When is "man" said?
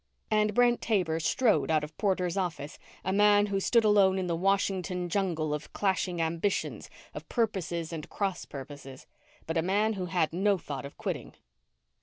3.13-3.45, 9.61-9.93